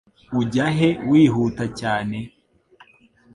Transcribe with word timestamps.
Ujya 0.39 0.65
he 0.77 0.89
wihuta 1.09 1.65
cyane? 1.79 2.17